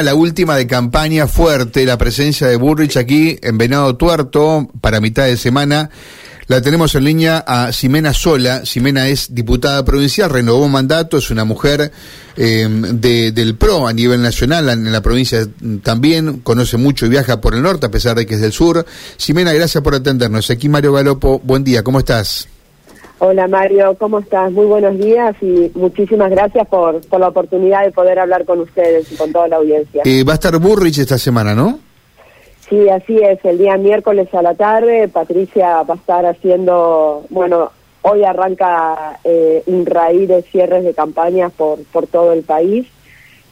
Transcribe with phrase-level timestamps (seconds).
[0.00, 5.24] La última de campaña fuerte, la presencia de Burrich aquí en Venado Tuerto para mitad
[5.24, 5.90] de semana.
[6.46, 8.64] La tenemos en línea a Ximena Sola.
[8.64, 11.90] Ximena es diputada provincial, renovó mandato, es una mujer
[12.36, 15.44] eh, del PRO a nivel nacional, en la provincia
[15.82, 18.86] también, conoce mucho y viaja por el norte a pesar de que es del sur.
[19.16, 20.48] Ximena, gracias por atendernos.
[20.48, 22.46] Aquí Mario Galopo, buen día, ¿cómo estás?
[23.20, 24.52] Hola Mario, ¿cómo estás?
[24.52, 29.10] Muy buenos días y muchísimas gracias por, por la oportunidad de poder hablar con ustedes
[29.10, 30.02] y con toda la audiencia.
[30.04, 31.80] Eh, va a estar Burrich esta semana, ¿no?
[32.68, 37.72] Sí, así es, el día miércoles a la tarde Patricia va a estar haciendo, bueno,
[38.02, 42.86] hoy arranca eh, un raíz de cierres de campañas por, por todo el país.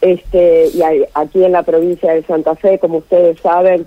[0.00, 0.80] Este, y
[1.14, 3.84] aquí en la provincia de Santa Fe, como ustedes saben,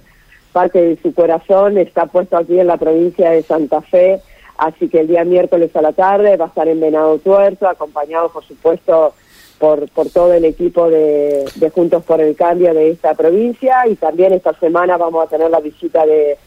[0.51, 4.19] parte de su corazón está puesto aquí en la provincia de Santa Fe
[4.59, 8.27] Así que el día miércoles a la tarde va a estar en Venado Tuerto, acompañado
[8.27, 9.13] por supuesto
[9.57, 14.53] por, todo el equipo de, Juntos por el Cambio de esta provincia y también esta
[14.59, 16.37] semana vamos a tener la visita de,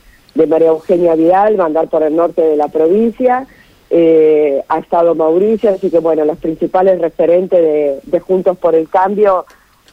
[0.47, 3.47] María Eugenia Vidal, va a andar por el norte de la provincia.
[3.89, 9.47] Eh, ha estado Mauricio, así que bueno, los principales referentes de, Juntos por el Cambio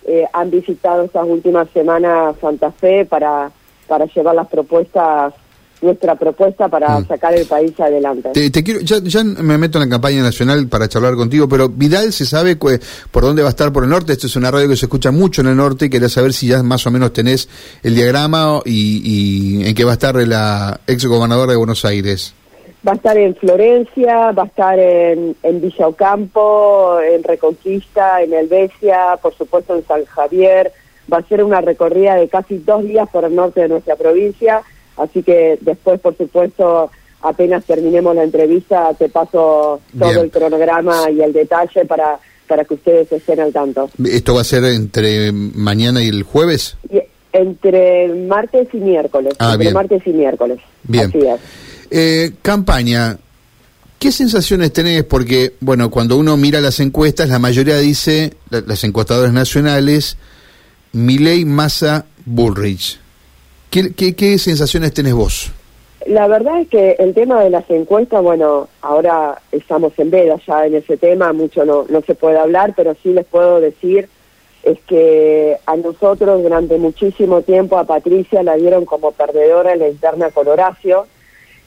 [0.05, 3.51] eh, han visitado estas últimas semanas Santa Fe para,
[3.87, 5.33] para llevar las propuestas
[5.81, 7.07] nuestra propuesta para mm.
[7.07, 8.49] sacar el país adelante.
[8.49, 12.11] Te, quiero, ya, ya, me meto en la campaña nacional para charlar contigo, pero Vidal
[12.11, 14.13] se sabe por dónde va a estar por el norte.
[14.13, 16.47] Esto es una radio que se escucha mucho en el norte y quería saber si
[16.47, 17.49] ya más o menos tenés
[17.83, 22.33] el diagrama y, en qué va a estar la ex gobernadora de Buenos Aires.
[22.87, 28.33] Va a estar en Florencia, va a estar en, en Villa Ocampo, en Reconquista, en
[28.33, 30.71] Helvecia, por supuesto en San Javier.
[31.11, 34.61] Va a ser una recorrida de casi dos días por el norte de nuestra provincia
[34.99, 41.21] Así que después, por supuesto, apenas terminemos la entrevista, te paso todo el cronograma y
[41.21, 43.89] el detalle para, para que ustedes estén al tanto.
[44.05, 46.77] ¿Esto va a ser entre mañana y el jueves?
[47.31, 49.35] entre martes y miércoles.
[49.37, 50.59] Ah, entre martes y miércoles.
[50.83, 51.11] Bien.
[51.91, 53.17] Eh, campaña.
[53.99, 55.03] ¿Qué sensaciones tenés?
[55.03, 60.17] Porque, bueno, cuando uno mira las encuestas, la mayoría dice, las encuestadoras nacionales,
[60.93, 62.99] Milei, Massa, Bullrich.
[63.69, 65.51] ¿Qué, sensaciones tenés vos?
[66.07, 70.65] La verdad es que el tema de las encuestas, bueno, ahora estamos en veda ya
[70.65, 74.09] en ese tema, mucho no, se puede hablar, pero sí les puedo decir
[74.63, 79.87] es que a nosotros durante muchísimo tiempo a Patricia la dieron como perdedora en la
[79.87, 81.07] interna con Horacio,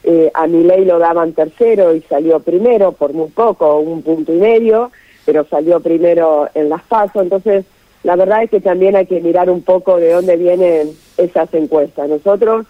[0.05, 4.39] eh, a ley lo daban tercero y salió primero por muy poco, un punto y
[4.39, 4.91] medio,
[5.25, 7.65] pero salió primero en las pasos, entonces
[8.05, 12.09] la verdad es que también hay que mirar un poco de dónde vienen esas encuestas.
[12.09, 12.67] Nosotros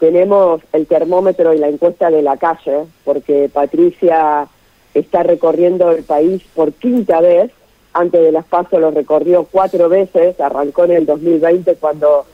[0.00, 4.48] tenemos el termómetro y la encuesta de la calle, porque Patricia
[4.94, 7.52] está recorriendo el país por quinta vez.
[7.92, 12.24] Antes de las pasos lo recorrió cuatro veces, arrancó en el 2020 cuando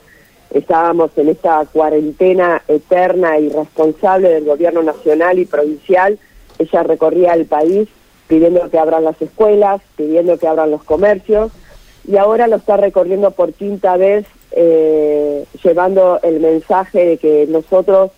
[0.49, 6.17] estábamos en esta cuarentena eterna y responsable del gobierno nacional y provincial.
[6.57, 7.87] Ella recorría el país
[8.27, 11.51] pidiendo que abran las escuelas, pidiendo que abran los comercios
[12.09, 18.09] y ahora lo está recorriendo por quinta vez, eh, llevando el mensaje de que nosotros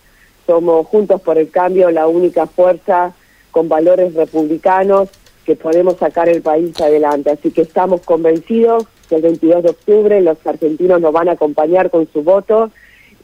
[0.47, 3.13] somos Juntos por el Cambio la única fuerza
[3.51, 5.09] con valores republicanos
[5.46, 7.31] que podemos sacar el país adelante.
[7.31, 11.90] Así que estamos convencidos que el 22 de octubre los argentinos nos van a acompañar
[11.90, 12.72] con su voto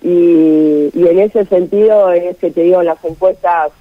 [0.01, 3.71] y, y en ese sentido es que te digo, las encuestas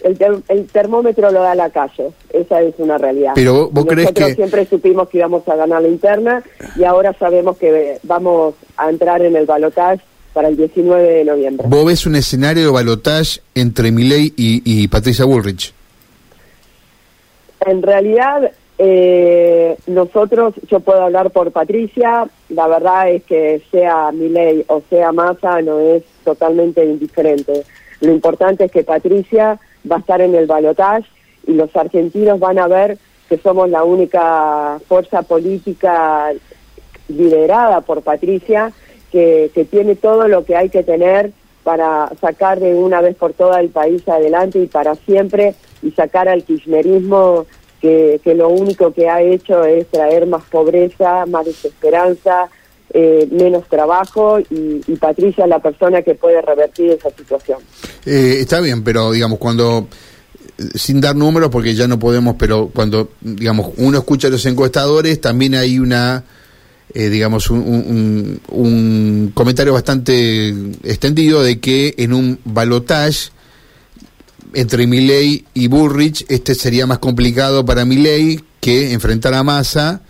[0.00, 3.32] el, termómetro lo da la calle, esa es una realidad.
[3.34, 6.42] Pero vos crees Nosotros siempre supimos que íbamos a ganar la interna
[6.76, 10.02] y ahora sabemos que vamos a entrar en el balotaje
[10.32, 11.66] para el 19 de noviembre.
[11.68, 15.72] ¿Vos ves un escenario de balotaje entre Milei y, Patricia Bullrich?
[17.64, 24.62] En realidad, eh, nosotros, yo puedo hablar por Patricia, la verdad es que sea Milei
[24.68, 27.64] o sea Massa no es totalmente indiferente.
[28.00, 29.58] Lo importante es que Patricia
[29.90, 31.08] va a estar en el balotaje
[31.46, 32.98] y los argentinos van a ver
[33.28, 36.32] que somos la única fuerza política
[37.08, 38.72] liderada por Patricia
[39.10, 43.32] que, que tiene todo lo que hay que tener para sacar de una vez por
[43.32, 47.46] todas el país adelante y para siempre y sacar al kirchnerismo
[47.80, 52.48] que, que lo único que ha hecho es traer más pobreza, más desesperanza,
[52.94, 57.58] eh, menos trabajo y, Patricia es la persona que puede revertir esa situación.
[58.04, 59.88] Eh, está bien, pero digamos, cuando,
[60.74, 65.20] sin dar números, porque ya no podemos, pero cuando, digamos, uno escucha a los encuestadores,
[65.20, 66.24] también hay una,
[66.94, 70.48] eh, digamos, un, un, comentario bastante
[70.82, 73.30] extendido de que en un balotage
[74.54, 80.02] entre Milley y Bullrich, este sería más complicado para Milley que enfrentar a Massa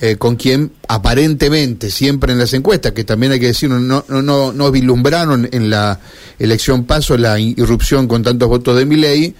[0.00, 4.22] eh, con quien aparentemente siempre en las encuestas, que también hay que decir, no, no,
[4.22, 6.00] no, no vislumbraron en la
[6.38, 9.34] elección paso la irrupción con tantos votos de Milei,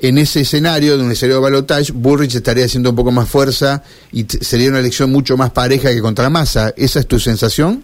[0.00, 3.82] en ese escenario, de un escenario de balotage, Burrich estaría haciendo un poco más fuerza
[4.12, 6.72] y sería una elección mucho más pareja que contra Massa.
[6.76, 7.82] ¿Esa es tu sensación?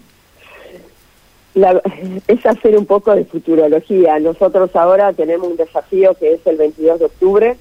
[2.27, 4.19] es hacer un poco de futurología.
[4.19, 7.57] Nosotros ahora tenemos un desafío que es el 22 de octubre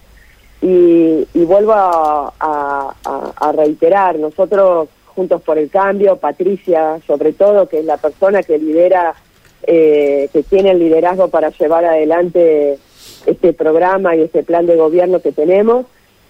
[0.66, 7.98] y, vuelvo a, reiterar, nosotros Juntos por el Cambio, Patricia sobre todo, que es la
[7.98, 9.14] persona que lidera,
[9.64, 12.78] eh, que tiene el liderazgo para llevar adelante
[13.26, 15.86] este programa y este plan de gobierno que tenemos,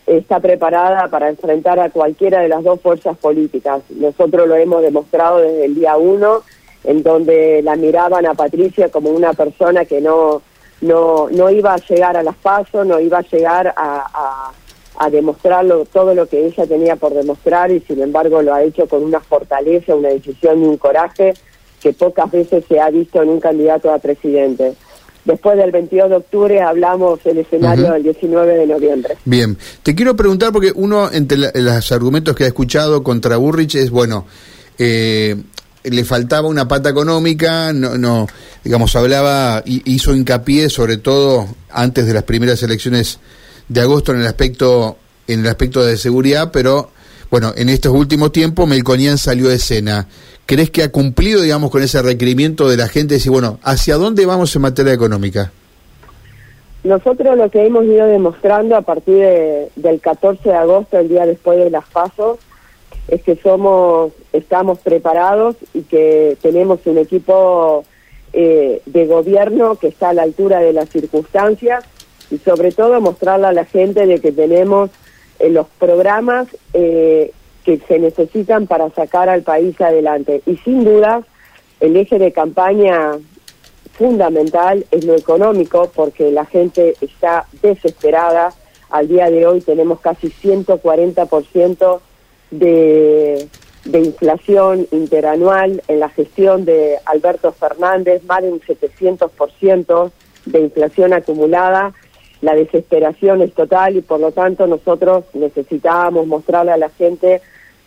[0.07, 3.83] está preparada para enfrentar a cualquiera de las dos fuerzas políticas.
[3.89, 6.43] Nosotros lo hemos demostrado desde el día uno,
[6.83, 10.43] en donde la miraban a Patricia como una persona que no,
[10.85, 14.53] no, no iba a llegar a las pasos, no iba a llegar a,
[14.99, 18.87] a, demostrar todo lo que ella tenía por demostrar y sin embargo lo ha hecho
[18.87, 21.35] con una fortaleza, una decisión y un coraje
[21.81, 24.75] que pocas veces se ha visto en un candidato a presidente.
[25.25, 29.17] Después del 22 de octubre hablamos el escenario del 19 de noviembre.
[29.25, 33.91] Bien, te quiero preguntar porque uno entre los argumentos que ha escuchado contra Burrich es,
[33.91, 34.27] bueno,
[34.79, 35.37] eh,
[35.85, 38.27] le faltaba una pata económica, no, no
[38.63, 43.21] digamos, hablaba, hizo hincapié sobre todo antes de las primeras elecciones
[43.69, 44.97] de agosto en el aspecto,
[45.29, 46.91] en el aspecto de seguridad, pero
[47.31, 50.07] bueno, en estos últimos tiempos Melconian salió de escena.
[50.47, 53.97] ¿Crees que ha cumplido, digamos, con ese requerimiento de la gente de decir, bueno, ¿hacia
[53.97, 55.51] dónde vamos en materia económica?
[56.85, 59.25] Nosotros lo que hemos ido demostrando a partir
[59.75, 62.39] del 14 de agosto, el día después de las pasos,
[63.09, 67.85] es que somos, estamos preparados y que tenemos un equipo
[68.33, 71.85] eh, de gobierno que está a la altura de las circunstancias
[72.31, 74.91] y sobre todo mostrarle a la gente de que tenemos
[75.39, 77.33] eh, los programas eh,
[77.65, 80.43] que se necesitan para sacar al país adelante.
[80.47, 81.23] Y sin duda,
[81.81, 83.13] el eje de campaña
[83.93, 88.53] fundamental es lo económico, porque la gente está desesperada.
[88.91, 92.01] Al día de hoy tenemos casi 140%
[92.51, 93.49] de,
[93.85, 100.11] inflación interanual en la gestión de Alberto Fernández, más de un 700%
[100.47, 101.93] de inflación acumulada
[102.45, 107.41] la desesperación es total y por lo tanto nosotros necesitábamos mostrarle a la gente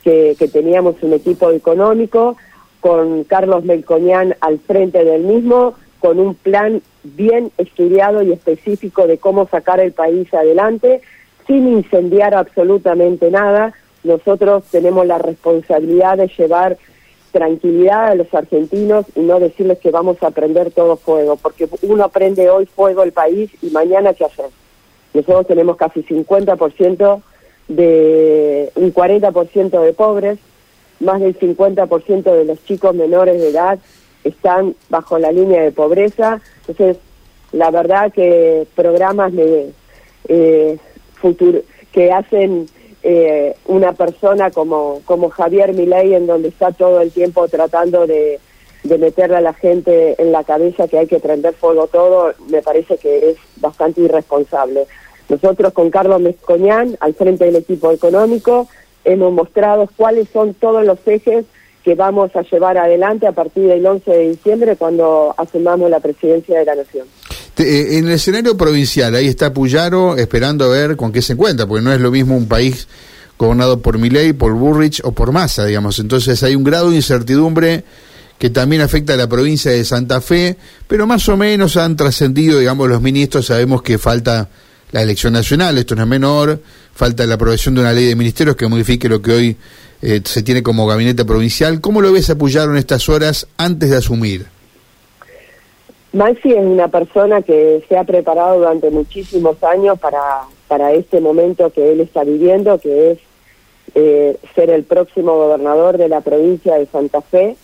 [0.03, 2.37] que, teníamos un equipo económico
[2.79, 9.17] con Carlos Melcoñán al frente del mismo, con un plan bien estudiado y específico de
[9.17, 11.01] cómo sacar el país adelante,
[11.45, 13.73] sin incendiar absolutamente nada.
[14.07, 16.77] Nosotros tenemos la responsabilidad de llevar
[17.31, 22.09] tranquilidad a los argentinos y no decirles que vamos a prender todo fuego, porque uno
[22.09, 24.47] prende hoy fuego el país y mañana qué hacer.
[25.13, 27.21] Nosotros tenemos casi 50%
[27.67, 30.39] de un 40% de pobres,
[30.99, 33.77] más del 50% de los chicos menores de edad
[34.23, 36.41] están bajo la línea de pobreza.
[36.67, 36.97] Entonces,
[37.51, 39.71] la verdad que programas de
[40.27, 40.77] eh,
[41.15, 41.61] futuro
[41.91, 42.67] que hacen
[43.09, 48.37] eh, una persona como, como Javier Milei, en donde está todo el tiempo tratando de,
[48.83, 52.61] de meterle a la gente en la cabeza que hay que prender fuego todo, me
[52.61, 54.87] parece que es bastante irresponsable.
[55.29, 58.67] Nosotros con Carlos Mezcoñán, al frente del equipo económico,
[59.05, 61.45] hemos mostrado cuáles son todos los ejes
[61.85, 66.59] que vamos a llevar adelante a partir del 11 de diciembre cuando asumamos la presidencia
[66.59, 67.07] de la Nación.
[67.57, 71.65] Eh, en el escenario provincial, ahí está Puyaro esperando a ver con qué se encuentra,
[71.65, 72.87] porque no es lo mismo un país
[73.37, 75.99] gobernado por Milei, por Burrich o por Massa, digamos.
[75.99, 77.83] Entonces hay un grado de incertidumbre
[78.37, 82.59] que también afecta a la provincia de Santa Fe, pero más o menos han trascendido,
[82.59, 84.49] digamos, los ministros, sabemos que falta
[84.91, 86.61] la elección nacional, esto no es menor,
[86.93, 89.57] falta la aprobación de una ley de ministerios que modifique lo que hoy
[90.01, 91.81] eh, se tiene como gabinete provincial.
[91.81, 94.56] ¿Cómo lo ves apoyar en estas horas antes de asumir?
[96.13, 101.71] Maxi es una persona que se ha preparado durante muchísimos años para, para este momento
[101.71, 103.19] que él está viviendo, que es
[103.95, 107.55] eh, ser el próximo gobernador de la provincia de Santa Fe.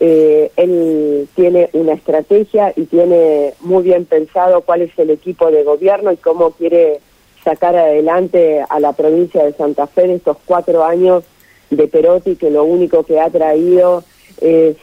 [0.00, 5.62] Eh, él tiene una estrategia y tiene muy bien pensado cuál es el equipo de
[5.62, 7.00] gobierno y cómo quiere
[7.44, 11.22] sacar adelante a la provincia de Santa Fe en estos cuatro años
[11.70, 14.02] de Perotti, que lo único que ha traído
[14.40, 14.76] es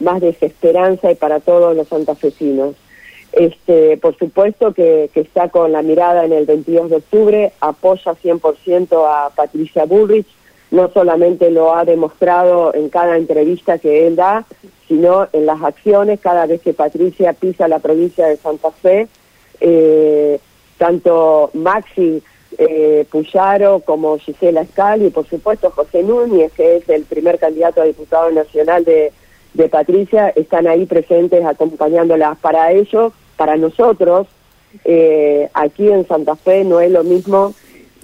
[0.00, 2.74] más desesperanza y para todos los santafesinos.
[3.32, 9.04] Este, por supuesto que, está con la mirada en el 22 de octubre, apoya 100%
[9.06, 10.26] a Patricia Bullrich,
[10.70, 14.44] no solamente lo ha demostrado en cada entrevista que él da,
[14.86, 19.08] sino en las acciones, cada vez que Patricia pisa la provincia de Santa Fe,
[19.60, 20.40] eh,
[20.78, 22.22] tanto Maxi
[22.56, 27.82] eh, Puyaro como Gisela Scali y por supuesto José Núñez, que es el primer candidato
[27.82, 29.12] a diputado nacional de,
[29.58, 32.38] de Patricia, están ahí presentes acompañándolas.
[32.38, 34.28] Para ellos, para nosotros,
[34.84, 37.54] eh, aquí en Santa Fe no es lo mismo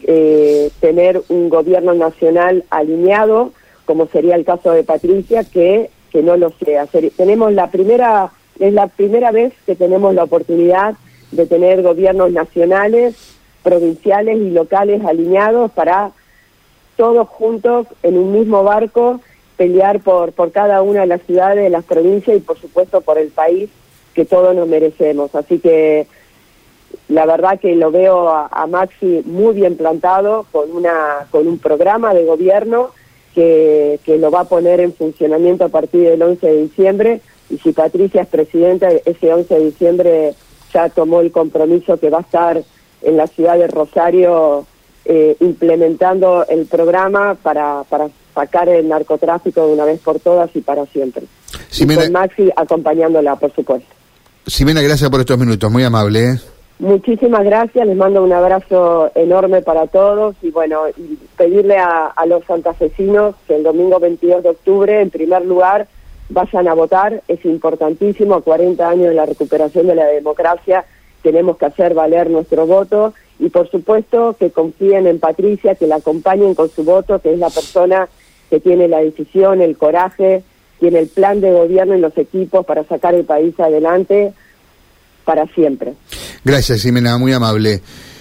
[0.03, 3.53] eh, tener un gobierno nacional alineado,
[3.85, 6.87] como sería el caso de Patricia, que, que no lo sea.
[7.17, 10.95] Tenemos la primera, es la primera vez que tenemos la oportunidad
[11.31, 13.15] de tener gobiernos nacionales,
[13.63, 16.11] provinciales y locales alineados para
[16.97, 19.21] todos juntos en un mismo barco
[19.57, 23.19] pelear por, por cada una de las ciudades, de las provincias y por supuesto por
[23.19, 23.71] el país
[24.15, 25.35] que todos nos merecemos.
[25.35, 26.07] Así que
[27.09, 32.15] la verdad que lo veo a, Maxi muy bien plantado con, una, con un programa
[32.15, 32.91] de gobierno
[33.35, 37.21] que, que lo va a poner en funcionamiento a partir del 11 de diciembre
[37.51, 40.35] y si Patricia es presidenta, ese 11 de diciembre
[40.73, 42.63] ya tomó el compromiso que va a estar
[43.03, 44.67] en la ciudad de Rosario
[45.05, 50.61] eh, implementando el programa para, para sacar el narcotráfico de una vez por todas y
[50.61, 51.25] para siempre.
[51.79, 53.89] con Maxi acompañándola, por supuesto.
[54.47, 56.33] Ximena, gracias por estos minutos, muy amable.
[56.33, 56.39] ¿eh?
[56.79, 60.83] Muchísimas gracias, les mando un abrazo enorme para todos y bueno,
[61.37, 65.87] pedirle a, a los santafesinos que el domingo 22 de octubre, en primer lugar,
[66.29, 70.85] vayan a votar, es importantísimo, a 40 años de la recuperación de la democracia,
[71.23, 75.97] tenemos que hacer valer nuestro voto y por supuesto que confíen en Patricia, que la
[75.97, 78.09] acompañen con su voto, que es la persona
[78.55, 80.45] que tiene la decisión, el coraje,
[80.79, 84.33] tiene el plan de gobierno y los equipos para sacar el país adelante
[85.25, 85.95] para siempre.
[86.45, 87.81] Gracias, Ximena, muy amable.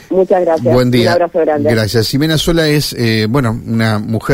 [0.10, 0.74] Muchas gracias.
[0.74, 1.10] Buen día.
[1.10, 1.70] Un abrazo grande.
[1.70, 2.08] Gracias.
[2.08, 4.32] Ximena Sola es, eh, bueno, una mujer.